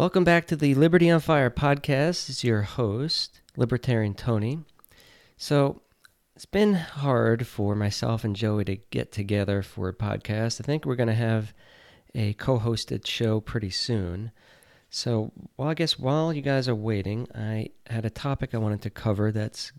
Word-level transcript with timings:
Welcome 0.00 0.24
back 0.24 0.46
to 0.46 0.56
the 0.56 0.74
Liberty 0.74 1.10
on 1.10 1.20
Fire 1.20 1.50
podcast. 1.50 2.30
It's 2.30 2.42
your 2.42 2.62
host, 2.62 3.42
Libertarian 3.54 4.14
Tony. 4.14 4.60
So, 5.36 5.82
it's 6.34 6.46
been 6.46 6.72
hard 6.72 7.46
for 7.46 7.74
myself 7.74 8.24
and 8.24 8.34
Joey 8.34 8.64
to 8.64 8.76
get 8.76 9.12
together 9.12 9.60
for 9.60 9.90
a 9.90 9.94
podcast. 9.94 10.58
I 10.58 10.64
think 10.64 10.86
we're 10.86 10.96
going 10.96 11.10
to 11.10 11.14
have 11.14 11.52
a 12.14 12.32
co 12.32 12.58
hosted 12.58 13.06
show 13.06 13.40
pretty 13.40 13.68
soon. 13.68 14.30
So, 14.88 15.32
well, 15.58 15.68
I 15.68 15.74
guess 15.74 15.98
while 15.98 16.32
you 16.32 16.40
guys 16.40 16.66
are 16.66 16.74
waiting, 16.74 17.28
I 17.34 17.68
had 17.86 18.06
a 18.06 18.10
topic 18.10 18.54
I 18.54 18.58
wanted 18.58 18.80
to 18.80 18.90
cover 18.90 19.30
that's 19.30 19.70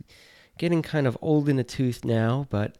getting 0.59 0.83
kind 0.83 1.07
of 1.07 1.17
old 1.19 1.49
in 1.49 1.55
the 1.55 1.63
tooth 1.63 2.05
now, 2.05 2.45
but 2.51 2.77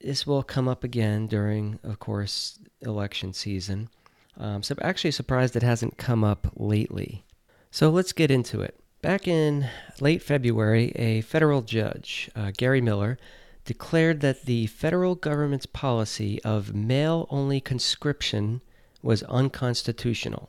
this 0.00 0.26
will 0.26 0.42
come 0.42 0.68
up 0.68 0.84
again 0.84 1.26
during, 1.26 1.80
of 1.82 1.98
course, 1.98 2.58
election 2.80 3.34
season. 3.34 3.90
Um, 4.38 4.62
so, 4.62 4.74
I'm 4.78 4.88
actually 4.88 5.10
surprised 5.10 5.56
it 5.56 5.62
hasn't 5.62 5.98
come 5.98 6.24
up 6.24 6.52
lately. 6.56 7.24
So, 7.70 7.90
let's 7.90 8.12
get 8.12 8.30
into 8.30 8.60
it. 8.60 8.78
Back 9.02 9.28
in 9.28 9.68
late 10.00 10.22
February, 10.22 10.92
a 10.96 11.20
federal 11.20 11.62
judge, 11.62 12.30
uh, 12.34 12.52
Gary 12.56 12.80
Miller, 12.80 13.18
declared 13.64 14.20
that 14.20 14.46
the 14.46 14.66
federal 14.66 15.14
government's 15.14 15.66
policy 15.66 16.42
of 16.42 16.74
male 16.74 17.26
only 17.30 17.60
conscription 17.60 18.62
was 19.02 19.22
unconstitutional. 19.24 20.48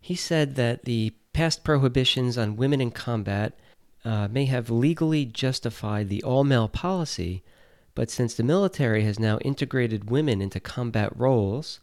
He 0.00 0.16
said 0.16 0.56
that 0.56 0.84
the 0.84 1.12
past 1.32 1.62
prohibitions 1.62 2.36
on 2.36 2.56
women 2.56 2.80
in 2.80 2.90
combat 2.90 3.52
uh, 4.04 4.28
may 4.28 4.46
have 4.46 4.70
legally 4.70 5.24
justified 5.24 6.08
the 6.08 6.22
all 6.22 6.42
male 6.42 6.68
policy, 6.68 7.42
but 7.94 8.10
since 8.10 8.34
the 8.34 8.42
military 8.42 9.04
has 9.04 9.20
now 9.20 9.38
integrated 9.38 10.10
women 10.10 10.40
into 10.40 10.58
combat 10.58 11.16
roles, 11.16 11.80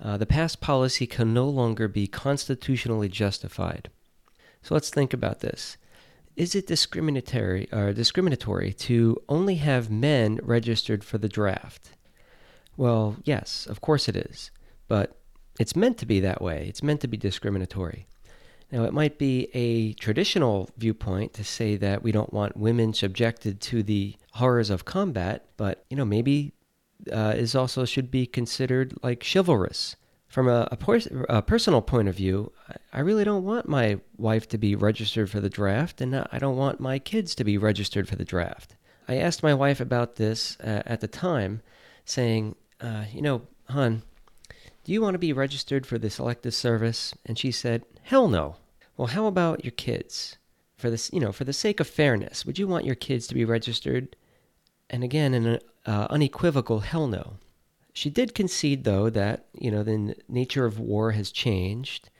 uh, 0.00 0.16
the 0.16 0.26
past 0.26 0.60
policy 0.60 1.06
can 1.06 1.32
no 1.32 1.48
longer 1.48 1.88
be 1.88 2.06
constitutionally 2.06 3.08
justified. 3.08 3.90
So 4.62 4.74
let's 4.74 4.90
think 4.90 5.12
about 5.12 5.40
this. 5.40 5.76
Is 6.36 6.54
it 6.54 6.66
discriminatory 6.66 7.68
or 7.72 7.92
discriminatory 7.92 8.72
to 8.72 9.22
only 9.28 9.56
have 9.56 9.90
men 9.90 10.40
registered 10.42 11.04
for 11.04 11.18
the 11.18 11.28
draft? 11.28 11.90
Well, 12.76 13.16
yes, 13.24 13.66
of 13.66 13.80
course 13.80 14.08
it 14.08 14.16
is. 14.16 14.50
But 14.88 15.16
it's 15.60 15.76
meant 15.76 15.98
to 15.98 16.06
be 16.06 16.20
that 16.20 16.42
way. 16.42 16.66
It's 16.68 16.82
meant 16.82 17.00
to 17.02 17.08
be 17.08 17.16
discriminatory. 17.16 18.08
Now, 18.72 18.84
it 18.84 18.92
might 18.92 19.18
be 19.18 19.48
a 19.54 19.92
traditional 19.92 20.68
viewpoint 20.76 21.32
to 21.34 21.44
say 21.44 21.76
that 21.76 22.02
we 22.02 22.10
don't 22.10 22.32
want 22.32 22.56
women 22.56 22.92
subjected 22.92 23.60
to 23.60 23.84
the 23.84 24.16
horrors 24.32 24.70
of 24.70 24.84
combat, 24.84 25.46
but 25.56 25.84
you 25.90 25.96
know 25.96 26.04
maybe 26.04 26.53
uh, 27.12 27.34
is 27.36 27.54
also 27.54 27.84
should 27.84 28.10
be 28.10 28.26
considered 28.26 28.94
like 29.02 29.24
chivalrous. 29.24 29.96
From 30.28 30.48
a, 30.48 30.66
a, 30.72 30.76
por- 30.76 30.98
a, 31.28 31.42
personal 31.42 31.80
point 31.80 32.08
of 32.08 32.16
view, 32.16 32.50
I 32.92 33.00
really 33.00 33.22
don't 33.22 33.44
want 33.44 33.68
my 33.68 34.00
wife 34.16 34.48
to 34.48 34.58
be 34.58 34.74
registered 34.74 35.30
for 35.30 35.38
the 35.38 35.48
draft, 35.48 36.00
and 36.00 36.26
I 36.32 36.38
don't 36.40 36.56
want 36.56 36.80
my 36.80 36.98
kids 36.98 37.36
to 37.36 37.44
be 37.44 37.56
registered 37.56 38.08
for 38.08 38.16
the 38.16 38.24
draft. 38.24 38.74
I 39.06 39.18
asked 39.18 39.44
my 39.44 39.54
wife 39.54 39.80
about 39.80 40.16
this 40.16 40.58
uh, 40.58 40.82
at 40.86 41.00
the 41.00 41.06
time, 41.06 41.62
saying, 42.04 42.56
uh, 42.80 43.04
"You 43.12 43.22
know, 43.22 43.42
hon, 43.68 44.02
do 44.84 44.92
you 44.92 45.00
want 45.00 45.14
to 45.14 45.18
be 45.18 45.32
registered 45.32 45.86
for 45.86 45.98
the 45.98 46.10
selective 46.10 46.54
service? 46.54 47.14
And 47.24 47.38
she 47.38 47.50
said, 47.50 47.84
Hell 48.02 48.28
no. 48.28 48.56
Well, 48.96 49.08
how 49.08 49.26
about 49.26 49.64
your 49.64 49.72
kids? 49.72 50.36
For 50.76 50.90
this, 50.90 51.10
you 51.12 51.20
know, 51.20 51.32
for 51.32 51.44
the 51.44 51.54
sake 51.54 51.80
of 51.80 51.88
fairness, 51.88 52.44
would 52.44 52.58
you 52.58 52.68
want 52.68 52.84
your 52.84 52.94
kids 52.94 53.26
to 53.28 53.34
be 53.34 53.46
registered? 53.46 54.14
And 54.90 55.02
again, 55.02 55.32
in 55.32 55.46
an 55.46 55.60
uh, 55.86 56.06
unequivocal 56.10 56.80
hell 56.80 57.06
no. 57.06 57.38
She 57.92 58.10
did 58.10 58.34
concede, 58.34 58.84
though, 58.84 59.10
that 59.10 59.46
you 59.52 59.70
know 59.70 59.82
the 59.82 60.16
nature 60.28 60.64
of 60.66 60.80
war 60.80 61.12
has 61.12 61.30
changed, 61.30 62.10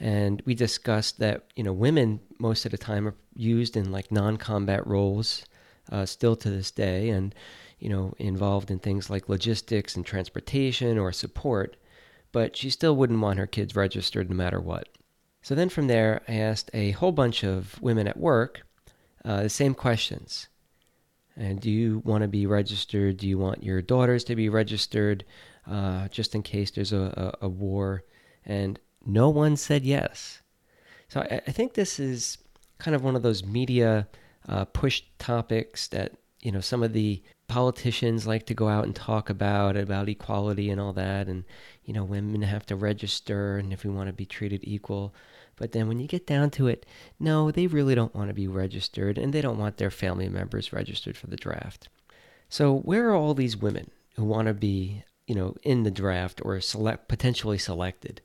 and 0.00 0.42
we 0.46 0.54
discussed 0.54 1.18
that 1.18 1.44
you 1.54 1.62
know 1.62 1.72
women 1.72 2.20
most 2.38 2.64
of 2.64 2.72
the 2.72 2.78
time 2.78 3.06
are 3.06 3.14
used 3.34 3.76
in 3.76 3.92
like 3.92 4.10
non-combat 4.10 4.86
roles, 4.86 5.44
uh, 5.92 6.06
still 6.06 6.36
to 6.36 6.50
this 6.50 6.70
day, 6.70 7.10
and 7.10 7.34
you 7.78 7.88
know 7.88 8.14
involved 8.18 8.70
in 8.70 8.78
things 8.78 9.10
like 9.10 9.28
logistics 9.28 9.96
and 9.96 10.06
transportation 10.06 10.98
or 10.98 11.12
support 11.12 11.76
but 12.32 12.56
she 12.56 12.70
still 12.70 12.96
wouldn't 12.96 13.20
want 13.20 13.38
her 13.38 13.46
kids 13.46 13.74
registered 13.76 14.28
no 14.28 14.36
matter 14.36 14.60
what. 14.60 14.88
So 15.42 15.54
then 15.54 15.68
from 15.68 15.86
there, 15.86 16.22
I 16.28 16.34
asked 16.34 16.70
a 16.74 16.92
whole 16.92 17.12
bunch 17.12 17.44
of 17.44 17.80
women 17.80 18.06
at 18.06 18.18
work 18.18 18.62
uh, 19.24 19.42
the 19.42 19.48
same 19.48 19.74
questions. 19.74 20.48
And 21.38 21.60
do 21.60 21.70
you 21.70 22.02
want 22.04 22.22
to 22.22 22.28
be 22.28 22.46
registered? 22.46 23.16
Do 23.16 23.28
you 23.28 23.38
want 23.38 23.62
your 23.62 23.80
daughters 23.80 24.24
to 24.24 24.34
be 24.34 24.48
registered 24.48 25.24
uh, 25.70 26.08
just 26.08 26.34
in 26.34 26.42
case 26.42 26.72
there's 26.72 26.92
a, 26.92 27.32
a, 27.40 27.46
a, 27.46 27.48
war? 27.48 28.02
And 28.44 28.80
no 29.06 29.28
one 29.28 29.56
said 29.56 29.84
yes. 29.84 30.42
So 31.08 31.20
I, 31.20 31.40
I, 31.46 31.52
think 31.52 31.74
this 31.74 32.00
is 32.00 32.38
kind 32.78 32.96
of 32.96 33.04
one 33.04 33.14
of 33.14 33.22
those 33.22 33.44
media 33.44 34.08
uh, 34.48 34.64
push 34.64 35.02
topics 35.18 35.86
that 35.88 36.12
you 36.42 36.50
know 36.50 36.60
some 36.60 36.82
of 36.82 36.92
the 36.92 37.22
politicians 37.46 38.26
like 38.26 38.46
to 38.46 38.54
go 38.54 38.68
out 38.68 38.84
and 38.84 38.94
talk 38.94 39.30
about 39.30 39.76
about 39.76 40.08
equality 40.08 40.70
and 40.70 40.80
all 40.80 40.92
that 40.92 41.26
and 41.26 41.44
you 41.84 41.94
know 41.94 42.04
women 42.04 42.42
have 42.42 42.64
to 42.66 42.76
register 42.76 43.56
and 43.56 43.72
if 43.72 43.84
we 43.84 43.90
want 43.90 44.06
to 44.06 44.12
be 44.12 44.26
treated 44.26 44.60
equal 44.64 45.14
but 45.58 45.72
then 45.72 45.88
when 45.88 46.00
you 46.00 46.06
get 46.06 46.26
down 46.26 46.50
to 46.50 46.66
it 46.66 46.86
no 47.18 47.50
they 47.50 47.66
really 47.66 47.94
don't 47.94 48.14
want 48.14 48.28
to 48.28 48.34
be 48.34 48.48
registered 48.48 49.18
and 49.18 49.32
they 49.32 49.40
don't 49.40 49.58
want 49.58 49.76
their 49.76 49.90
family 49.90 50.28
members 50.28 50.72
registered 50.72 51.16
for 51.16 51.26
the 51.26 51.36
draft. 51.36 51.88
So 52.48 52.78
where 52.78 53.10
are 53.10 53.14
all 53.14 53.34
these 53.34 53.56
women 53.56 53.90
who 54.16 54.24
want 54.24 54.48
to 54.48 54.54
be 54.54 55.04
you 55.26 55.34
know 55.34 55.54
in 55.62 55.82
the 55.82 55.90
draft 55.90 56.40
or 56.44 56.60
select 56.60 57.08
potentially 57.08 57.58
selected? 57.58 58.20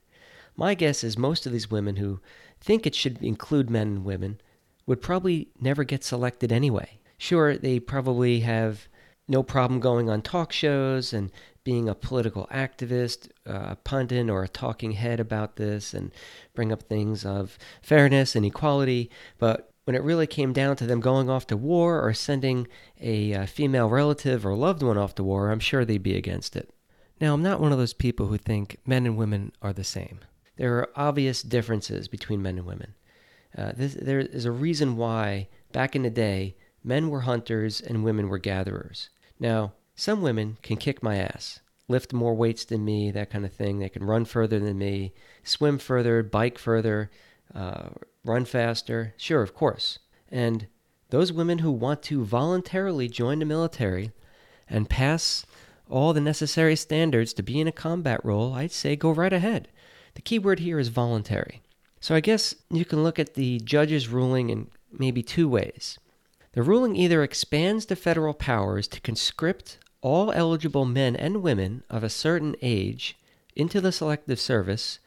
My 0.56 0.74
guess 0.74 1.02
is 1.02 1.18
most 1.18 1.46
of 1.46 1.52
these 1.52 1.70
women 1.70 1.96
who 1.96 2.20
think 2.60 2.86
it 2.86 2.94
should 2.94 3.22
include 3.22 3.68
men 3.68 3.88
and 3.88 4.04
women 4.04 4.40
would 4.86 5.02
probably 5.02 5.48
never 5.60 5.84
get 5.84 6.04
selected 6.04 6.52
anyway. 6.52 6.98
Sure 7.18 7.56
they 7.56 7.80
probably 7.80 8.40
have 8.40 8.88
no 9.26 9.42
problem 9.42 9.80
going 9.80 10.10
on 10.10 10.22
talk 10.22 10.52
shows 10.52 11.12
and 11.12 11.30
being 11.64 11.88
a 11.88 11.94
political 11.94 12.46
activist, 12.52 13.30
uh, 13.48 13.70
a 13.70 13.76
pundit, 13.82 14.30
or 14.30 14.44
a 14.44 14.48
talking 14.48 14.92
head 14.92 15.18
about 15.18 15.56
this 15.56 15.94
and 15.94 16.12
bring 16.54 16.70
up 16.70 16.82
things 16.82 17.24
of 17.24 17.58
fairness 17.82 18.36
and 18.36 18.44
equality. 18.44 19.10
But 19.38 19.72
when 19.84 19.96
it 19.96 20.02
really 20.02 20.26
came 20.26 20.52
down 20.52 20.76
to 20.76 20.86
them 20.86 21.00
going 21.00 21.28
off 21.28 21.46
to 21.48 21.56
war 21.56 22.06
or 22.06 22.14
sending 22.14 22.68
a, 23.00 23.32
a 23.32 23.42
uh, 23.42 23.46
female 23.46 23.88
relative 23.88 24.46
or 24.46 24.54
loved 24.54 24.82
one 24.82 24.98
off 24.98 25.14
to 25.16 25.24
war, 25.24 25.50
I'm 25.50 25.60
sure 25.60 25.84
they'd 25.84 26.02
be 26.02 26.16
against 26.16 26.56
it. 26.56 26.70
Now, 27.20 27.34
I'm 27.34 27.42
not 27.42 27.60
one 27.60 27.72
of 27.72 27.78
those 27.78 27.94
people 27.94 28.26
who 28.26 28.38
think 28.38 28.78
men 28.86 29.06
and 29.06 29.16
women 29.16 29.52
are 29.62 29.72
the 29.72 29.84
same. 29.84 30.20
There 30.56 30.76
are 30.78 30.90
obvious 30.96 31.42
differences 31.42 32.08
between 32.08 32.42
men 32.42 32.58
and 32.58 32.66
women. 32.66 32.94
Uh, 33.56 33.72
this, 33.76 33.94
there 33.94 34.20
is 34.20 34.44
a 34.44 34.52
reason 34.52 34.96
why, 34.96 35.48
back 35.72 35.94
in 35.94 36.02
the 36.02 36.10
day, 36.10 36.56
men 36.82 37.08
were 37.08 37.20
hunters 37.20 37.80
and 37.80 38.04
women 38.04 38.28
were 38.28 38.38
gatherers. 38.38 39.10
Now, 39.38 39.72
some 39.96 40.22
women 40.22 40.58
can 40.62 40.76
kick 40.76 41.02
my 41.02 41.16
ass, 41.16 41.60
lift 41.88 42.12
more 42.12 42.34
weights 42.34 42.64
than 42.64 42.84
me, 42.84 43.10
that 43.10 43.30
kind 43.30 43.44
of 43.44 43.52
thing. 43.52 43.78
They 43.78 43.88
can 43.88 44.04
run 44.04 44.24
further 44.24 44.58
than 44.58 44.78
me, 44.78 45.12
swim 45.42 45.78
further, 45.78 46.22
bike 46.22 46.58
further, 46.58 47.10
uh, 47.54 47.90
run 48.24 48.44
faster. 48.44 49.14
Sure, 49.16 49.42
of 49.42 49.54
course. 49.54 49.98
And 50.30 50.66
those 51.10 51.32
women 51.32 51.58
who 51.58 51.70
want 51.70 52.02
to 52.04 52.24
voluntarily 52.24 53.08
join 53.08 53.38
the 53.38 53.44
military 53.44 54.12
and 54.68 54.90
pass 54.90 55.46
all 55.88 56.12
the 56.12 56.20
necessary 56.20 56.74
standards 56.74 57.32
to 57.34 57.42
be 57.42 57.60
in 57.60 57.68
a 57.68 57.72
combat 57.72 58.20
role, 58.24 58.54
I'd 58.54 58.72
say 58.72 58.96
go 58.96 59.10
right 59.10 59.32
ahead. 59.32 59.68
The 60.14 60.22
key 60.22 60.38
word 60.38 60.60
here 60.60 60.78
is 60.78 60.88
voluntary. 60.88 61.62
So 62.00 62.14
I 62.14 62.20
guess 62.20 62.54
you 62.70 62.84
can 62.84 63.02
look 63.02 63.18
at 63.18 63.34
the 63.34 63.60
judge's 63.60 64.08
ruling 64.08 64.50
in 64.50 64.68
maybe 64.90 65.22
two 65.22 65.48
ways. 65.48 65.98
The 66.52 66.62
ruling 66.62 66.96
either 66.96 67.22
expands 67.22 67.86
the 67.86 67.96
federal 67.96 68.34
powers 68.34 68.86
to 68.88 69.00
conscript 69.00 69.78
all 70.04 70.30
eligible 70.32 70.84
men 70.84 71.16
and 71.16 71.42
women 71.42 71.82
of 71.88 72.04
a 72.04 72.10
certain 72.10 72.54
age 72.60 73.16
into 73.56 73.80
the 73.80 73.90
selective 73.90 74.38
service 74.38 74.98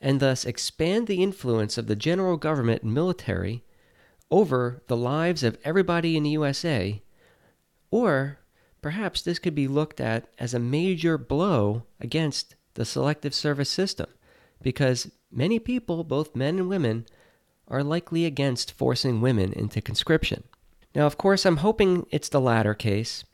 and 0.00 0.20
thus 0.20 0.44
expand 0.44 1.08
the 1.08 1.20
influence 1.20 1.76
of 1.76 1.88
the 1.88 1.96
general 1.96 2.36
government 2.36 2.82
and 2.82 2.94
military 2.94 3.64
over 4.30 4.80
the 4.86 4.96
lives 4.96 5.42
of 5.42 5.58
everybody 5.64 6.16
in 6.16 6.22
the 6.22 6.30
USA, 6.30 7.02
or 7.90 8.38
perhaps 8.80 9.20
this 9.20 9.40
could 9.40 9.54
be 9.54 9.66
looked 9.66 10.00
at 10.00 10.28
as 10.38 10.54
a 10.54 10.60
major 10.60 11.18
blow 11.18 11.82
against 12.00 12.54
the 12.74 12.84
selective 12.84 13.34
service 13.34 13.70
system 13.70 14.06
because 14.62 15.10
many 15.28 15.58
people, 15.58 16.04
both 16.04 16.36
men 16.36 16.60
and 16.60 16.68
women, 16.68 17.04
are 17.66 17.82
likely 17.82 18.24
against 18.24 18.70
forcing 18.70 19.20
women 19.20 19.52
into 19.54 19.80
conscription. 19.80 20.44
Now, 20.94 21.04
of 21.06 21.18
course, 21.18 21.44
I'm 21.44 21.58
hoping 21.58 22.06
it's 22.12 22.28
the 22.28 22.40
latter 22.40 22.74
case, 22.74 23.24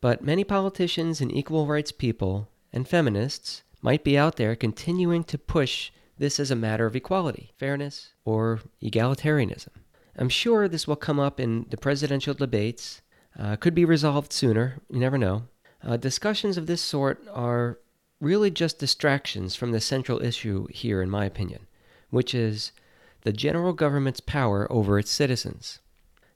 but 0.00 0.22
many 0.22 0.44
politicians 0.44 1.20
and 1.20 1.32
equal 1.32 1.66
rights 1.66 1.92
people 1.92 2.48
and 2.72 2.86
feminists 2.86 3.62
might 3.82 4.04
be 4.04 4.18
out 4.18 4.36
there 4.36 4.56
continuing 4.56 5.24
to 5.24 5.38
push 5.38 5.90
this 6.18 6.40
as 6.40 6.50
a 6.50 6.56
matter 6.56 6.86
of 6.86 6.96
equality, 6.96 7.52
fairness, 7.56 8.12
or 8.24 8.60
egalitarianism. 8.82 9.68
I'm 10.16 10.28
sure 10.28 10.66
this 10.66 10.88
will 10.88 10.96
come 10.96 11.20
up 11.20 11.38
in 11.38 11.66
the 11.70 11.76
presidential 11.76 12.34
debates, 12.34 13.02
uh, 13.38 13.56
could 13.56 13.74
be 13.74 13.84
resolved 13.84 14.32
sooner, 14.32 14.80
you 14.90 14.98
never 14.98 15.16
know. 15.16 15.44
Uh, 15.82 15.96
discussions 15.96 16.56
of 16.56 16.66
this 16.66 16.82
sort 16.82 17.24
are 17.32 17.78
really 18.20 18.50
just 18.50 18.80
distractions 18.80 19.54
from 19.54 19.70
the 19.70 19.80
central 19.80 20.20
issue 20.20 20.66
here, 20.70 21.00
in 21.00 21.08
my 21.08 21.24
opinion, 21.24 21.68
which 22.10 22.34
is 22.34 22.72
the 23.22 23.32
general 23.32 23.72
government's 23.72 24.20
power 24.20 24.70
over 24.72 24.98
its 24.98 25.10
citizens. 25.10 25.78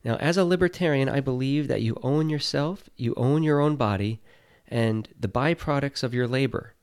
Now, 0.04 0.16
as 0.16 0.36
a 0.36 0.44
libertarian, 0.44 1.08
I 1.08 1.20
believe 1.20 1.68
that 1.68 1.82
you 1.82 1.98
own 2.02 2.28
yourself, 2.28 2.88
you 2.96 3.14
own 3.16 3.42
your 3.42 3.60
own 3.60 3.76
body, 3.76 4.20
and 4.66 5.08
the 5.18 5.28
byproducts 5.28 6.02
of 6.02 6.14
your 6.14 6.26
labor. 6.26 6.74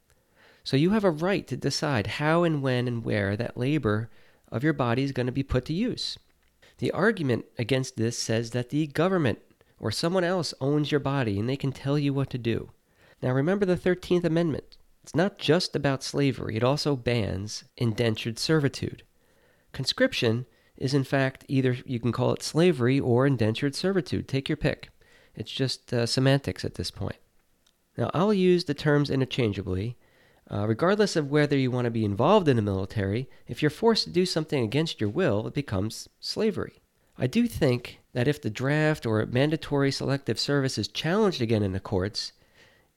So 0.64 0.78
you 0.78 0.92
have 0.92 1.04
a 1.04 1.12
right 1.12 1.48
to 1.48 1.58
decide 1.58 2.08
how 2.08 2.44
and 2.44 2.62
when 2.62 2.88
and 2.88 3.04
where 3.04 3.36
that 3.36 3.58
labor 3.58 4.10
of 4.52 4.64
your 4.64 4.74
body 4.74 5.04
is 5.04 5.12
going 5.12 5.26
to 5.26 5.32
be 5.32 5.44
put 5.44 5.66
to 5.66 5.74
use. 5.74 6.18
The 6.78 6.92
argument 6.92 7.46
against 7.58 7.98
this 7.98 8.18
says 8.18 8.52
that 8.52 8.70
the 8.70 8.88
government 8.88 9.40
or 9.80 9.92
someone 9.92 10.24
else 10.24 10.54
owns 10.62 10.92
your 10.92 11.00
body 11.00 11.40
and 11.40 11.50
they 11.50 11.58
can 11.58 11.72
tell 11.72 11.98
you 11.98 12.14
what 12.14 12.30
to 12.30 12.38
do. 12.38 12.70
Now 13.22 13.32
remember 13.32 13.66
the 13.66 13.76
13th 13.76 14.24
Amendment. 14.24 14.78
It's 15.04 15.16
not 15.16 15.38
just 15.38 15.76
about 15.76 16.04
slavery, 16.04 16.56
it 16.56 16.64
also 16.64 16.96
bans 16.96 17.64
indentured 17.76 18.38
servitude. 18.38 19.04
Conscription 19.72 20.46
is, 20.80 20.96
in 20.96 21.04
fact, 21.04 21.46
either 21.48 21.78
you 21.86 22.00
can 22.00 22.12
call 22.12 22.34
it 22.34 22.42
slavery 22.42 23.00
or 23.00 23.28
indentured 23.28 23.76
servitude. 23.76 24.28
Take 24.28 24.50
your 24.50 24.58
pick. 24.58 24.90
It's 25.36 25.52
just 25.52 25.94
uh, 25.94 26.08
semantics 26.08 26.66
at 26.66 26.76
this 26.76 26.90
point. 26.90 27.18
Now, 27.98 28.10
I'll 28.14 28.34
use 28.34 28.64
the 28.64 28.74
terms 28.74 29.12
interchangeably. 29.12 29.98
Uh, 30.52 30.66
regardless 30.68 31.16
of 31.16 31.30
whether 31.30 31.56
you 31.56 31.70
want 31.70 31.86
to 31.86 31.92
be 31.92 32.04
involved 32.04 32.48
in 32.48 32.56
the 32.56 32.62
military, 32.64 33.30
if 33.48 33.62
you're 33.62 33.70
forced 33.70 34.06
to 34.06 34.10
do 34.10 34.26
something 34.26 34.64
against 34.64 35.00
your 35.00 35.10
will, 35.10 35.46
it 35.46 35.54
becomes 35.54 36.10
slavery. 36.20 36.82
I 37.20 37.28
do 37.28 37.48
think 37.48 38.00
that 38.14 38.28
if 38.28 38.42
the 38.42 38.50
draft 38.50 39.06
or 39.06 39.24
mandatory 39.28 39.92
selective 39.92 40.40
service 40.40 40.80
is 40.80 40.88
challenged 40.88 41.42
again 41.42 41.62
in 41.62 41.74
the 41.74 41.80
courts, 41.80 42.32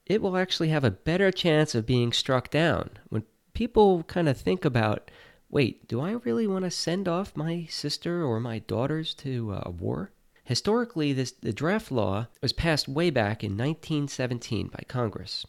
it 0.07 0.19
will 0.19 0.35
actually 0.35 0.69
have 0.69 0.83
a 0.83 0.89
better 0.89 1.31
chance 1.31 1.75
of 1.75 1.85
being 1.85 2.11
struck 2.11 2.49
down. 2.49 2.89
When 3.09 3.23
people 3.53 4.01
kind 4.03 4.27
of 4.27 4.37
think 4.37 4.65
about, 4.65 5.11
wait, 5.53 5.87
do 5.87 6.01
I 6.01 6.13
really 6.13 6.47
want 6.47 6.65
to 6.65 6.71
send 6.71 7.07
off 7.07 7.37
my 7.37 7.67
sister 7.69 8.23
or 8.23 8.39
my 8.39 8.57
daughters 8.57 9.13
to 9.15 9.53
uh, 9.53 9.69
war? 9.69 10.11
Historically, 10.43 11.13
this, 11.13 11.31
the 11.31 11.53
draft 11.53 11.91
law 11.91 12.25
was 12.41 12.51
passed 12.51 12.87
way 12.87 13.11
back 13.11 13.43
in 13.43 13.51
1917 13.51 14.69
by 14.69 14.83
Congress, 14.87 15.45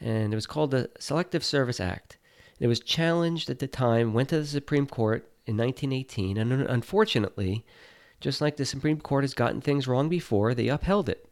and 0.00 0.32
it 0.32 0.36
was 0.36 0.46
called 0.46 0.70
the 0.70 0.90
Selective 0.98 1.44
Service 1.44 1.80
Act. 1.80 2.16
It 2.58 2.66
was 2.66 2.80
challenged 2.80 3.50
at 3.50 3.58
the 3.58 3.66
time, 3.66 4.14
went 4.14 4.30
to 4.30 4.38
the 4.38 4.46
Supreme 4.46 4.86
Court 4.86 5.30
in 5.44 5.58
1918, 5.58 6.38
and 6.38 6.50
unfortunately, 6.62 7.62
just 8.20 8.40
like 8.40 8.56
the 8.56 8.64
Supreme 8.64 9.00
Court 9.00 9.22
has 9.22 9.34
gotten 9.34 9.60
things 9.60 9.86
wrong 9.86 10.08
before, 10.08 10.54
they 10.54 10.68
upheld 10.68 11.10
it. 11.10 11.28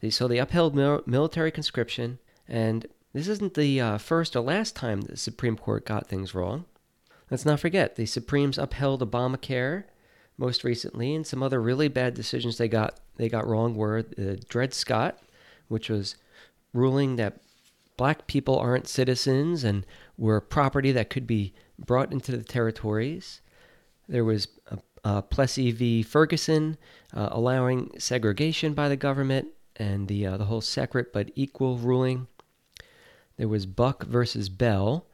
They, 0.00 0.10
so 0.10 0.26
they 0.26 0.38
upheld 0.38 0.74
mil- 0.74 1.04
military 1.06 1.52
conscription, 1.52 2.18
and 2.48 2.86
this 3.12 3.28
isn't 3.28 3.54
the 3.54 3.80
uh, 3.80 3.98
first 3.98 4.34
or 4.34 4.40
last 4.40 4.74
time 4.74 5.02
the 5.02 5.16
Supreme 5.16 5.56
Court 5.56 5.86
got 5.86 6.08
things 6.08 6.34
wrong. 6.34 6.64
Let's 7.32 7.46
not 7.46 7.60
forget, 7.60 7.96
the 7.96 8.04
Supremes 8.04 8.58
upheld 8.58 9.00
Obamacare 9.00 9.84
most 10.36 10.64
recently, 10.64 11.14
and 11.14 11.26
some 11.26 11.42
other 11.42 11.62
really 11.62 11.88
bad 11.88 12.12
decisions 12.12 12.58
they 12.58 12.68
got 12.68 13.00
they 13.16 13.30
got 13.30 13.46
wrong 13.46 13.74
were 13.74 14.02
the 14.02 14.36
Dred 14.50 14.74
Scott, 14.74 15.18
which 15.68 15.88
was 15.88 16.16
ruling 16.74 17.16
that 17.16 17.40
black 17.96 18.26
people 18.26 18.58
aren't 18.58 18.86
citizens 18.86 19.64
and 19.64 19.86
were 20.18 20.42
property 20.42 20.92
that 20.92 21.08
could 21.08 21.26
be 21.26 21.54
brought 21.78 22.12
into 22.12 22.36
the 22.36 22.44
territories. 22.44 23.40
There 24.06 24.26
was 24.26 24.48
a 24.70 24.78
uh, 25.02 25.22
Plessy 25.22 25.72
v. 25.72 26.02
Ferguson, 26.02 26.76
uh, 27.14 27.30
allowing 27.32 27.98
segregation 27.98 28.74
by 28.74 28.90
the 28.90 28.96
government 28.96 29.48
and 29.76 30.06
the 30.06 30.26
uh, 30.26 30.36
the 30.36 30.44
whole 30.44 30.60
separate 30.60 31.14
but 31.14 31.30
equal 31.34 31.78
ruling. 31.78 32.26
There 33.38 33.48
was 33.48 33.64
Buck 33.64 34.04
versus 34.04 34.50
Bell, 34.50 35.06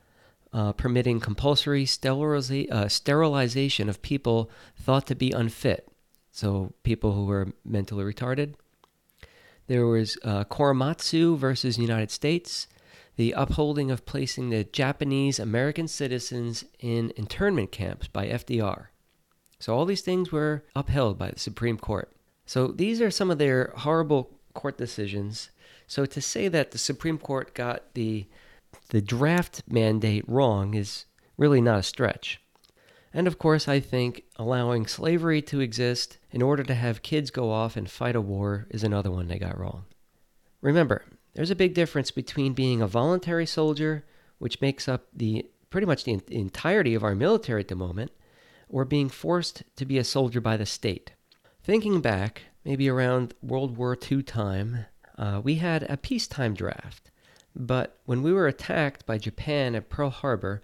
uh, 0.53 0.73
permitting 0.73 1.21
compulsory 1.21 1.85
steriliza- 1.85 2.71
uh, 2.71 2.89
sterilization 2.89 3.89
of 3.89 4.03
people 4.03 4.51
thought 4.77 5.07
to 5.07 5.15
be 5.15 5.31
unfit, 5.33 5.89
so 6.31 6.73
people 6.83 7.13
who 7.13 7.27
were 7.27 7.49
mentally 7.65 8.05
retarded. 8.05 8.55
There 9.67 9.87
was 9.87 10.17
uh, 10.25 10.45
Korematsu 10.45 11.37
versus 11.37 11.79
United 11.79 12.11
States, 12.11 12.67
the 13.17 13.33
upholding 13.33 13.91
of 13.91 14.07
placing 14.07 14.51
the 14.51 14.65
Japanese 14.65 15.39
American 15.39 15.89
citizens 15.89 16.65
in 16.79 17.13
internment 17.17 17.73
camps 17.73 18.09
by 18.09 18.29
FDR. 18.29 18.87
So 19.59 19.75
all 19.75 19.85
these 19.85 20.03
things 20.03 20.31
were 20.33 20.65
upheld 20.75 21.19
by 21.19 21.31
the 21.31 21.39
Supreme 21.39 21.79
Court. 21.79 22.11
So 22.47 22.69
these 22.69 23.03
are 23.03 23.11
some 23.11 23.31
of 23.31 23.39
their 23.39 23.73
horrible 23.77 24.31
court 24.55 24.79
decisions. 24.79 25.51
So 25.87 26.07
to 26.07 26.21
say 26.21 26.49
that 26.49 26.71
the 26.71 26.79
Supreme 26.79 27.19
Court 27.19 27.55
got 27.55 27.95
the 27.95 28.27
the 28.91 29.01
draft 29.01 29.63
mandate 29.69 30.25
wrong 30.29 30.75
is 30.75 31.05
really 31.37 31.61
not 31.61 31.81
a 31.81 31.83
stretch. 31.83 32.41
And 33.13 33.27
of 33.27 33.39
course, 33.39 33.69
I 33.69 33.81
think 33.81 34.25
allowing 34.37 34.87
slavery 34.87 35.41
to 35.43 35.61
exist 35.61 36.19
in 36.31 36.43
order 36.43 36.63
to 36.65 36.75
have 36.75 37.03
kids 37.03 37.31
go 37.31 37.51
off 37.51 37.77
and 37.77 37.91
fight 37.91 38.17
a 38.17 38.21
war 38.21 38.67
is 38.71 38.85
another 38.85 39.11
one 39.11 39.29
they 39.29 39.39
got 39.39 39.59
wrong. 39.59 39.85
Remember, 40.61 41.05
there's 41.35 41.51
a 41.51 41.57
big 41.57 41.75
difference 41.75 42.11
between 42.11 42.53
being 42.53 42.83
a 42.83 42.87
voluntary 42.87 43.47
soldier, 43.47 44.05
which 44.39 44.61
makes 44.61 44.89
up 44.89 45.07
the 45.15 45.47
pretty 45.71 45.87
much 45.87 46.05
the 46.05 46.21
entirety 46.31 46.95
of 46.95 47.05
our 47.05 47.15
military 47.15 47.61
at 47.61 47.69
the 47.69 47.77
moment, 47.77 48.11
or 48.69 48.85
being 48.85 49.09
forced 49.09 49.63
to 49.77 49.85
be 49.85 49.99
a 49.99 50.05
soldier 50.05 50.41
by 50.41 50.57
the 50.57 50.67
state. 50.67 51.13
Thinking 51.63 52.01
back, 52.01 52.43
maybe 52.65 52.89
around 52.89 53.35
World 53.43 53.77
War 53.77 53.97
II 54.11 54.23
time, 54.23 54.87
uh, 55.17 55.41
we 55.43 55.57
had 55.57 55.85
a 55.85 55.97
peacetime 55.97 56.55
draft. 56.55 57.11
But 57.61 57.99
when 58.05 58.23
we 58.23 58.33
were 58.33 58.47
attacked 58.47 59.05
by 59.05 59.19
Japan 59.19 59.75
at 59.75 59.89
Pearl 59.89 60.11
Harbor, 60.11 60.63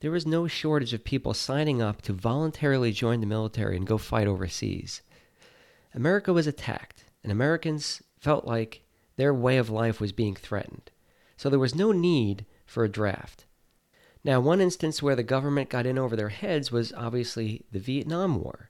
there 0.00 0.10
was 0.10 0.26
no 0.26 0.48
shortage 0.48 0.92
of 0.92 1.04
people 1.04 1.34
signing 1.34 1.80
up 1.80 2.02
to 2.02 2.12
voluntarily 2.12 2.90
join 2.90 3.20
the 3.20 3.26
military 3.26 3.76
and 3.76 3.86
go 3.86 3.96
fight 3.96 4.26
overseas. 4.26 5.02
America 5.94 6.32
was 6.32 6.48
attacked, 6.48 7.04
and 7.22 7.30
Americans 7.30 8.02
felt 8.18 8.44
like 8.44 8.82
their 9.16 9.32
way 9.32 9.56
of 9.56 9.70
life 9.70 10.00
was 10.00 10.10
being 10.10 10.34
threatened. 10.34 10.90
So 11.36 11.48
there 11.48 11.60
was 11.60 11.76
no 11.76 11.92
need 11.92 12.44
for 12.66 12.82
a 12.82 12.88
draft. 12.88 13.44
Now, 14.24 14.40
one 14.40 14.60
instance 14.60 15.00
where 15.00 15.14
the 15.14 15.22
government 15.22 15.70
got 15.70 15.86
in 15.86 15.96
over 15.96 16.16
their 16.16 16.30
heads 16.30 16.72
was 16.72 16.92
obviously 16.94 17.64
the 17.70 17.78
Vietnam 17.78 18.42
War. 18.42 18.68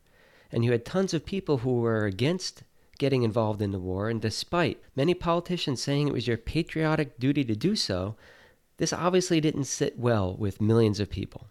And 0.50 0.62
you 0.62 0.72
had 0.72 0.84
tons 0.84 1.14
of 1.14 1.24
people 1.24 1.58
who 1.58 1.80
were 1.80 2.04
against 2.04 2.64
getting 3.02 3.24
involved 3.24 3.60
in 3.60 3.72
the 3.72 3.80
war, 3.80 4.08
and 4.08 4.20
despite 4.20 4.80
many 4.94 5.12
politicians 5.12 5.82
saying 5.82 6.06
it 6.06 6.14
was 6.14 6.28
your 6.28 6.36
patriotic 6.36 7.18
duty 7.18 7.44
to 7.44 7.56
do 7.56 7.74
so, 7.74 8.14
this 8.76 8.92
obviously 8.92 9.40
didn't 9.40 9.64
sit 9.64 9.98
well 9.98 10.36
with 10.36 10.60
millions 10.60 11.00
of 11.00 11.10
people. 11.10 11.48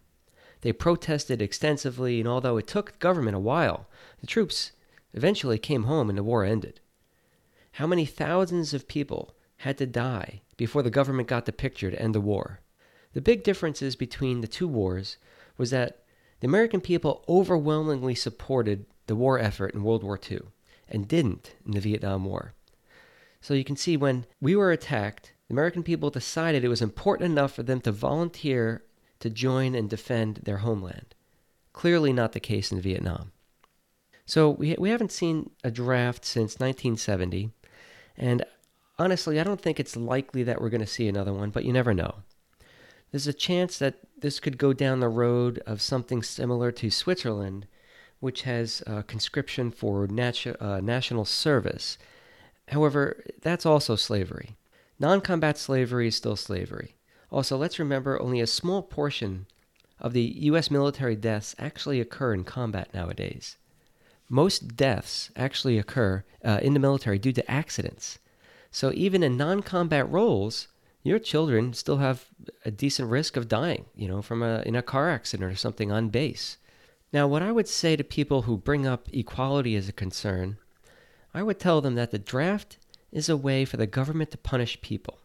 They 0.62 0.72
protested 0.72 1.41
extensively, 1.41 2.22
and 2.22 2.29
although 2.29 2.55
it 2.55 2.67
took 2.67 2.98
government 3.00 3.36
a 3.36 3.39
while, 3.39 3.89
the 4.22 4.27
troops 4.27 4.72
eventually 5.13 5.58
came 5.58 5.84
home 5.84 6.08
and 6.08 6.17
the 6.17 6.24
war 6.24 6.46
ended. 6.46 6.79
How 7.74 7.86
many 7.86 8.05
thousands 8.05 8.74
of 8.74 8.88
people 8.88 9.36
had 9.58 9.77
to 9.79 9.86
die 9.86 10.43
before 10.55 10.84
the 10.84 10.89
government 10.89 11.27
got 11.27 11.46
the 11.46 11.51
picture 11.51 11.91
to 11.91 12.01
end 12.01 12.15
the 12.15 12.22
war? 12.22 12.62
The 13.12 13.20
big 13.20 13.43
differences 13.43 13.98
between 13.98 14.39
the 14.39 14.48
two 14.48 14.70
wars 14.70 15.17
was 15.58 15.72
that 15.72 16.00
the 16.39 16.48
American 16.48 16.79
people 16.79 17.25
overwhelmingly 17.27 18.15
supported 18.15 18.86
the 19.08 19.17
war 19.17 19.38
effort 19.38 19.74
in 19.74 19.84
World 19.84 20.01
War 20.01 20.17
II 20.31 20.43
and 20.91 21.07
didn't 21.07 21.55
in 21.65 21.71
the 21.71 21.79
Vietnam 21.79 22.25
War. 22.25 22.53
So 23.41 23.53
you 23.53 23.63
can 23.63 23.75
see 23.75 23.98
when 23.98 24.25
we 24.39 24.55
were 24.55 24.71
attacked, 24.71 25.33
the 25.48 25.53
American 25.53 25.83
people 25.83 26.10
decided 26.10 26.63
it 26.63 26.69
was 26.69 26.81
important 26.81 27.31
enough 27.31 27.53
for 27.53 27.63
them 27.63 27.81
to 27.81 27.91
volunteer 27.91 28.83
to 29.19 29.29
join 29.29 29.74
and 29.75 29.89
defend 29.89 30.41
their 30.43 30.57
homeland. 30.57 31.15
Clearly 31.74 32.13
not 32.13 32.33
the 32.33 32.39
case 32.39 32.71
in 32.71 32.81
Vietnam. 32.81 33.31
So 34.25 34.50
we, 34.50 34.75
we 34.77 34.89
haven't 34.89 35.12
seen 35.12 35.50
a 35.63 35.71
draft 35.71 36.24
since 36.25 36.60
1970, 36.60 37.51
and 38.17 38.45
honestly, 39.00 39.39
I 39.39 39.43
don't 39.43 39.60
think 39.60 39.79
it's 39.79 39.95
likely 39.98 40.43
that 40.43 40.62
we're 40.62 40.69
going 40.69 40.81
to 40.81 40.88
see 40.88 41.07
another 41.07 41.33
one, 41.33 41.50
but 41.50 41.65
you 41.65 41.74
never 41.74 41.93
know 41.93 42.24
there's 43.12 43.27
a 43.27 43.33
chance 43.33 43.77
that 43.77 44.00
this 44.17 44.39
could 44.39 44.57
go 44.57 44.74
down 44.74 45.00
the 45.00 45.10
road 45.10 45.62
of 45.65 45.81
something 45.81 46.24
similar 46.24 46.71
to 46.71 46.89
Switzerland, 46.89 47.67
which 48.22 48.44
has 48.44 48.82
uh, 48.88 49.01
conscription 49.01 49.70
for 49.70 50.08
natu- 50.08 50.56
uh, 50.62 50.80
national 50.80 51.25
service. 51.25 51.98
However, 52.70 53.22
that's 53.42 53.66
also 53.66 53.98
slavery. 53.98 54.56
Non 55.00 55.20
combat 55.20 55.58
slavery 55.58 56.08
is 56.08 56.16
still 56.16 56.38
slavery. 56.38 56.96
Also, 57.32 57.58
let's 57.58 57.80
remember 57.80 58.22
only 58.22 58.40
a 58.40 58.48
small 58.48 58.82
portion 58.82 59.48
of 60.00 60.13
the 60.13 60.34
U.S. 60.42 60.72
military 60.72 61.16
deaths 61.16 61.56
actually 61.60 62.00
occur 62.00 62.34
in 62.34 62.44
combat 62.44 62.94
nowadays. 62.94 63.58
Most 64.30 64.75
deaths 64.75 65.32
actually 65.36 65.78
occur 65.78 66.24
uh, 66.46 66.60
in 66.62 66.74
the 66.74 66.80
military 66.80 67.20
due 67.20 67.34
to 67.34 67.51
accidents. 67.51 68.20
So, 68.72 68.92
even 68.94 69.24
in 69.24 69.36
non 69.36 69.62
combat 69.62 70.10
roles, 70.10 70.68
your 71.04 71.20
children 71.20 71.74
still 71.74 71.98
have 71.98 72.25
a 72.63 72.72
decent 72.72 73.10
risk 73.10 73.36
of 73.36 73.48
dying, 73.48 73.86
you 73.96 74.08
know, 74.08 74.22
from 74.22 74.44
a 74.44 74.62
in 74.66 74.75
a 74.75 74.82
car 74.82 75.10
accident 75.10 75.51
or 75.51 75.56
something 75.56 75.92
on 75.92 76.10
base. 76.10 76.58
Now, 77.13 77.27
what 77.27 77.41
I 77.41 77.51
would 77.51 77.68
say 77.68 77.96
to 77.96 78.03
people 78.03 78.44
who 78.44 78.58
bring 78.58 78.88
up 78.88 79.08
equality 79.12 79.75
as 79.75 79.89
a 79.89 79.94
concern, 79.94 80.58
I 81.34 81.44
would 81.44 81.60
tell 81.60 81.82
them 81.82 81.96
that 81.96 82.12
the 82.12 82.20
draft 82.20 82.77
is 83.12 83.30
a 83.30 83.38
way 83.38 83.65
for 83.65 83.77
the 83.77 83.88
government 83.88 84.32
to 84.32 84.38
punish 84.38 84.82
people. 84.82 85.20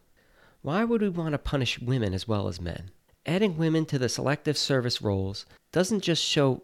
Why 0.61 0.83
would 0.83 1.01
we 1.01 1.09
want 1.09 1.33
to 1.33 1.37
punish 1.37 1.79
women 1.79 2.13
as 2.13 2.27
well 2.27 2.47
as 2.47 2.59
men? 2.59 2.91
adding 3.27 3.57
women 3.57 3.85
to 3.85 3.99
the 3.99 4.09
selective 4.09 4.57
service 4.57 5.01
roles 5.01 5.45
doesn't 5.71 6.01
just 6.01 6.23
show 6.23 6.63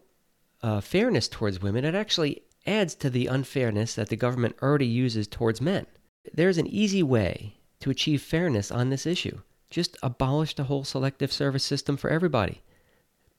uh, 0.62 0.80
fairness 0.80 1.28
towards 1.28 1.60
women, 1.60 1.84
it 1.84 1.94
actually 1.94 2.42
adds 2.66 2.94
to 2.94 3.10
the 3.10 3.26
unfairness 3.26 3.94
that 3.94 4.08
the 4.08 4.16
government 4.16 4.56
already 4.62 4.86
uses 4.86 5.28
towards 5.28 5.60
men. 5.60 5.86
There's 6.32 6.56
an 6.56 6.66
easy 6.66 7.02
way 7.02 7.56
to 7.80 7.90
achieve 7.90 8.22
fairness 8.22 8.70
on 8.70 8.88
this 8.88 9.04
issue. 9.04 9.40
Just 9.68 9.98
abolish 10.02 10.56
the 10.56 10.64
whole 10.64 10.84
selective 10.84 11.30
service 11.30 11.64
system 11.64 11.98
for 11.98 12.08
everybody. 12.08 12.62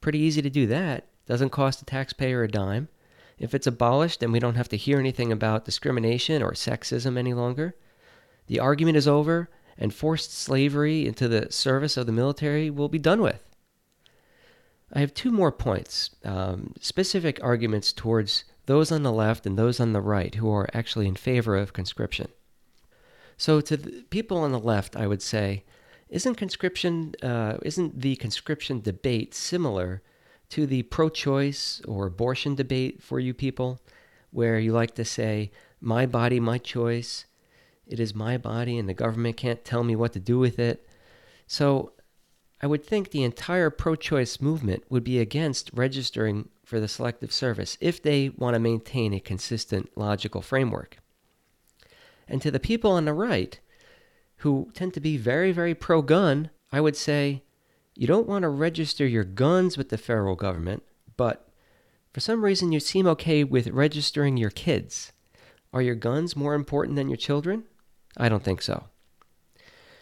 Pretty 0.01 0.20
easy 0.20 0.44
to 0.44 0.50
do 0.51 0.68
that. 0.68 1.06
Doesn't 1.25 1.50
cost 1.50 1.79
the 1.79 1.86
taxpayer 1.86 2.44
a 2.44 2.48
dime. 2.48 2.89
If 3.38 3.53
it's 3.53 3.67
abolished, 3.67 4.20
then 4.20 4.32
we 4.32 4.39
don't 4.39 4.55
have 4.55 4.70
to 4.70 4.77
hear 4.77 5.00
anything 5.00 5.32
about 5.32 5.65
discrimination 5.65 6.41
or 6.41 6.51
sexism 6.51 7.17
any 7.17 7.34
longer. 7.34 7.75
The 8.48 8.60
argument 8.60 8.98
is 8.98 9.08
over, 9.08 9.50
and 9.77 9.94
forced 9.94 10.34
slavery 10.34 11.05
into 11.05 11.27
the 11.27 11.51
service 11.51 11.98
of 11.98 12.05
the 12.05 12.12
military 12.12 12.70
will 12.70 12.89
be 12.89 13.00
done 13.00 13.22
with. 13.22 13.44
I 14.94 15.00
have 15.00 15.13
two 15.13 15.32
more 15.32 15.51
points, 15.51 16.12
um, 16.24 16.74
specific 16.79 17.39
arguments 17.44 17.91
towards 17.91 18.46
those 18.67 18.91
on 18.91 19.03
the 19.03 19.12
left 19.12 19.46
and 19.46 19.58
those 19.58 19.79
on 19.79 19.94
the 19.94 20.01
right 20.01 20.34
who 20.36 20.50
are 20.51 20.70
actually 20.74 21.08
in 21.08 21.15
favor 21.15 21.55
of 21.55 21.74
conscription. 21.74 22.29
So, 23.38 23.60
to 23.62 23.75
the 23.75 24.03
people 24.10 24.38
on 24.38 24.53
the 24.53 24.60
left, 24.60 24.96
I 24.96 25.08
would 25.08 25.22
say, 25.22 25.65
isn't 26.08 26.36
conscription, 26.36 27.13
uh, 27.22 27.58
isn't 27.63 28.01
the 28.01 28.15
conscription 28.15 28.79
debate 28.79 29.34
similar 29.34 30.01
to 30.56 30.66
the 30.66 30.84
pro-choice 30.84 31.82
or 31.86 32.06
abortion 32.06 32.56
debate 32.56 33.04
for 33.04 33.20
you 33.20 33.34
people, 33.34 33.82
where 34.32 34.58
you 34.58 34.72
like 34.72 34.96
to 34.96 35.04
say, 35.04 35.52
"My 35.82 36.06
body, 36.06 36.40
my 36.40 36.58
choice," 36.58 37.26
it 37.86 38.00
is 38.00 38.16
my 38.16 38.38
body, 38.38 38.78
and 38.78 38.88
the 38.88 38.94
government 38.94 39.36
can't 39.36 39.66
tell 39.66 39.84
me 39.84 39.98
what 39.98 40.14
to 40.14 40.20
do 40.22 40.40
with 40.40 40.58
it. 40.58 40.88
So, 41.46 41.92
I 42.62 42.68
would 42.68 42.86
think 42.86 43.12
the 43.12 43.24
entire 43.24 43.70
pro 43.70 43.98
choice 43.98 44.40
movement 44.40 44.86
would 44.90 45.04
be 45.04 45.20
against 45.20 45.72
registering 45.74 46.48
for 46.64 46.80
the 46.80 46.88
Selective 46.88 47.34
Service 47.34 47.78
if 47.82 48.02
they 48.02 48.30
want 48.30 48.54
to 48.54 48.60
maintain 48.60 49.14
a 49.14 49.20
consistent 49.20 49.90
logical 49.98 50.42
framework. 50.42 51.00
And 52.30 52.42
to 52.42 52.50
the 52.50 52.62
people 52.62 52.92
on 52.92 53.04
the 53.04 53.12
right, 53.12 53.60
who 54.38 54.72
tend 54.74 54.94
to 54.94 55.02
be 55.02 55.18
very, 55.18 55.52
very 55.52 55.76
pro 55.76 56.02
gun, 56.02 56.50
I 56.72 56.80
would 56.80 56.96
say 56.96 57.44
you 57.96 58.08
don't 58.08 58.28
want 58.28 58.44
to 58.44 58.50
register 58.50 59.08
your 59.08 59.24
guns 59.24 59.78
with 59.78 59.90
the 59.90 59.98
federal 59.98 60.36
government, 60.36 60.84
but 61.18 61.50
for 62.14 62.20
some 62.20 62.44
reason 62.44 62.72
you 62.72 62.80
seem 62.80 63.08
okay 63.08 63.44
with 63.44 63.68
registering 63.68 64.38
your 64.38 64.50
kids. 64.50 65.12
Are 65.74 65.82
your 65.82 65.96
guns 65.96 66.36
more 66.36 66.54
important 66.54 66.96
than 66.96 67.10
your 67.10 67.18
children? 67.18 67.64
I 68.18 68.30
don't 68.30 68.44
think 68.44 68.62
so. 68.62 68.86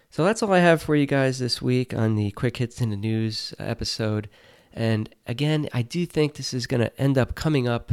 So 0.09 0.23
that's 0.23 0.43
all 0.43 0.53
I 0.53 0.59
have 0.59 0.81
for 0.81 0.95
you 0.95 1.07
guys 1.07 1.39
this 1.39 1.61
week 1.61 1.93
on 1.93 2.15
the 2.15 2.29
Quick 2.31 2.57
Hits 2.57 2.81
in 2.81 2.91
the 2.91 2.95
News 2.95 3.53
episode. 3.57 4.29
And 4.71 5.09
again, 5.25 5.67
I 5.73 5.81
do 5.81 6.05
think 6.05 6.35
this 6.35 6.53
is 6.53 6.67
going 6.67 6.81
to 6.81 7.01
end 7.01 7.17
up 7.17 7.33
coming 7.33 7.67
up 7.67 7.91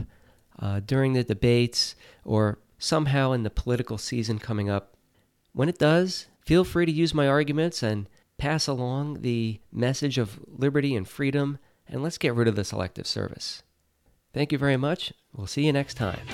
uh, 0.58 0.80
during 0.80 1.14
the 1.14 1.24
debates 1.24 1.94
or 2.24 2.58
somehow 2.78 3.32
in 3.32 3.42
the 3.42 3.50
political 3.50 3.96
season 3.96 4.38
coming 4.38 4.68
up. 4.68 4.96
When 5.52 5.70
it 5.70 5.78
does, 5.78 6.26
feel 6.44 6.64
free 6.64 6.84
to 6.84 6.92
use 6.92 7.14
my 7.14 7.26
arguments 7.26 7.82
and 7.82 8.06
pass 8.40 8.66
along 8.66 9.20
the 9.20 9.60
message 9.70 10.16
of 10.16 10.40
liberty 10.48 10.96
and 10.96 11.06
freedom, 11.06 11.58
and 11.86 12.02
let's 12.02 12.18
get 12.18 12.34
rid 12.34 12.48
of 12.48 12.56
the 12.56 12.64
selective 12.64 13.06
service. 13.06 13.62
Thank 14.32 14.50
you 14.50 14.58
very 14.58 14.78
much. 14.78 15.12
We'll 15.34 15.46
see 15.46 15.66
you 15.66 15.72
next 15.72 15.94
time. 15.94 16.26